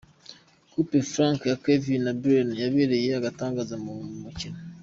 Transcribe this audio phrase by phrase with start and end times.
[0.71, 4.59] Coup franc ya Kevin De Bryne yabaye agatangaza mu mukino.